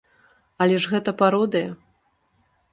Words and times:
Але 0.65 0.79
ж 0.85 0.95
гэта 0.95 1.15
пародыя! 1.21 1.69